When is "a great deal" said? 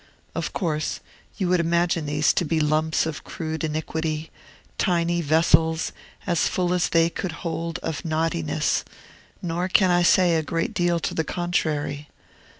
10.35-10.99